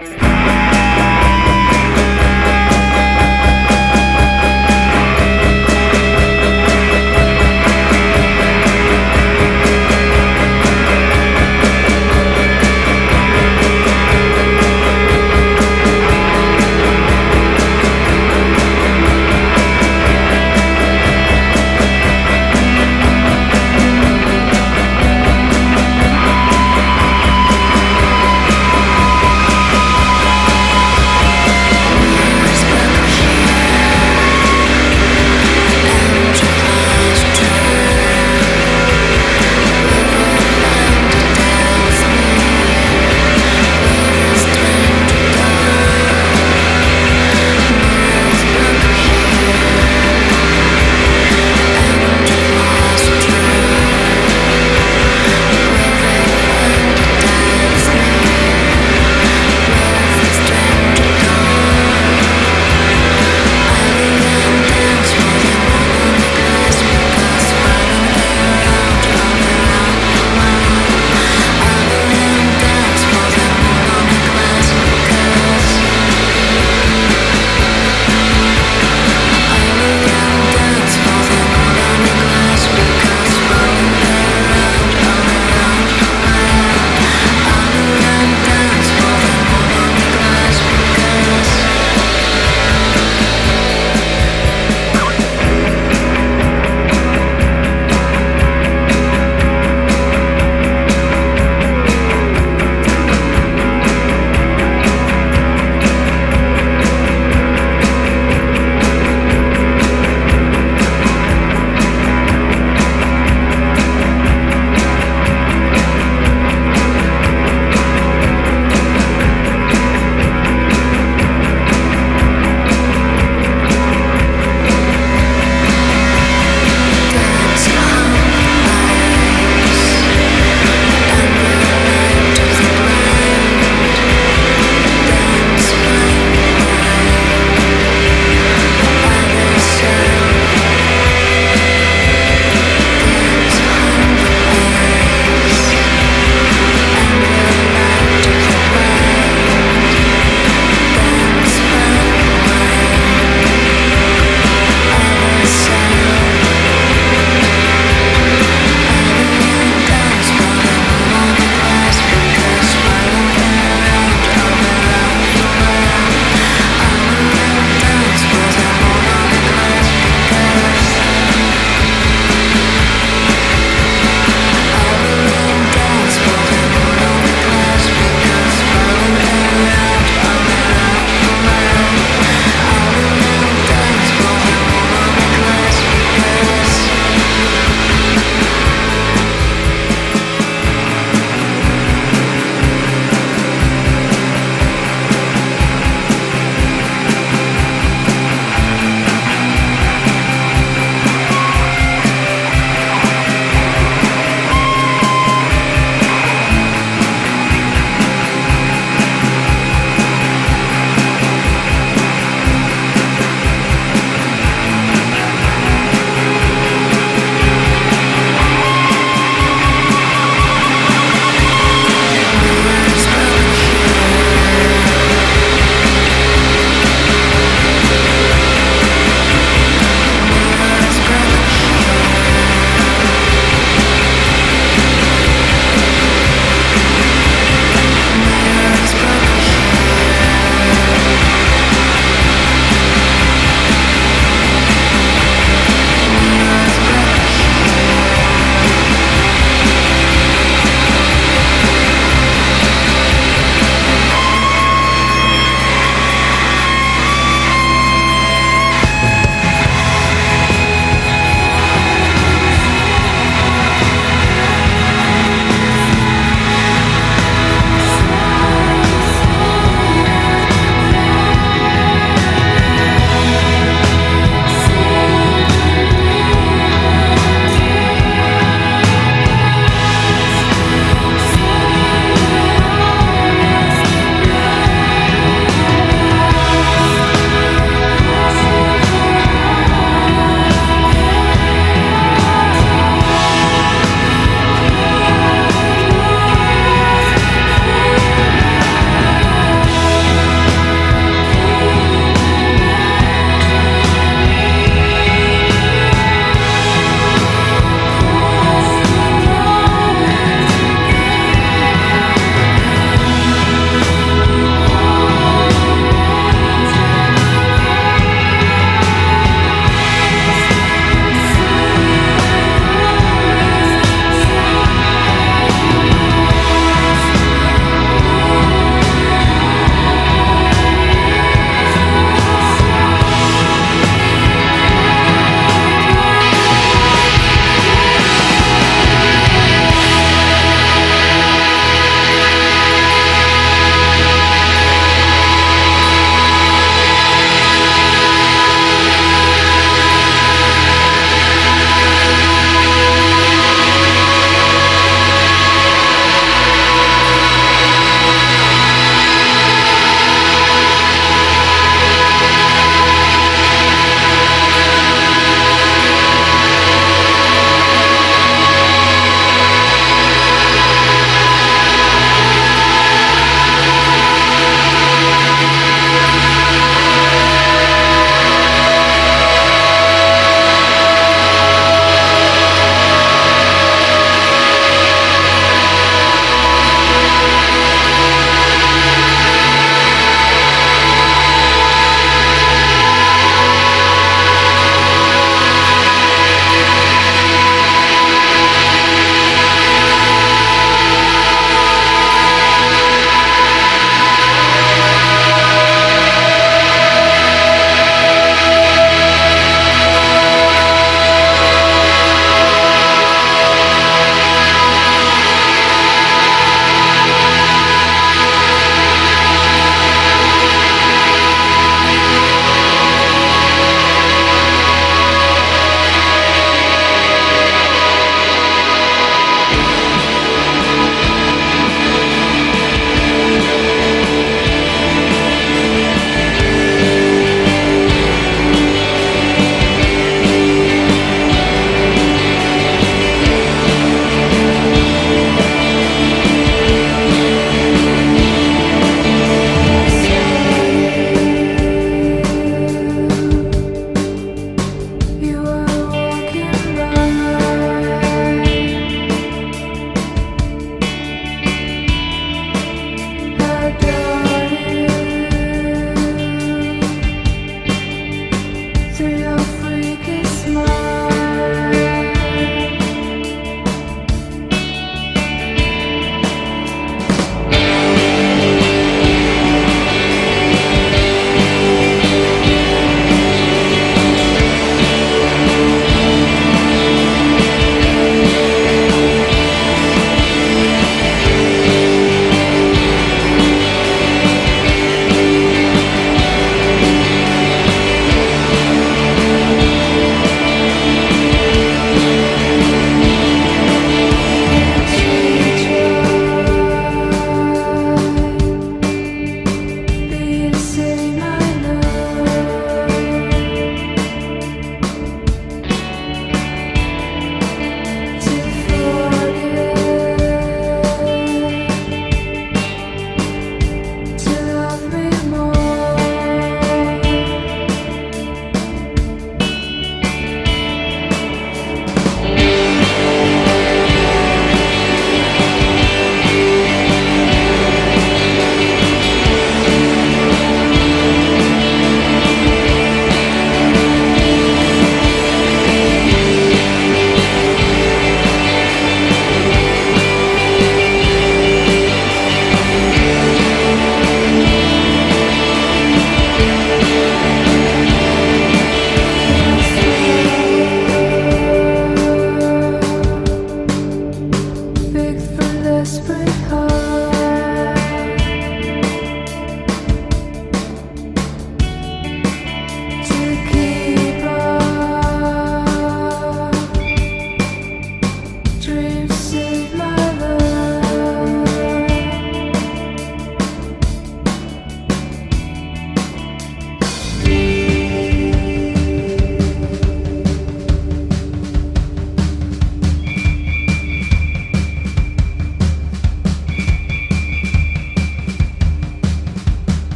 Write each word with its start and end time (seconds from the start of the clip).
Bye. 0.00 0.39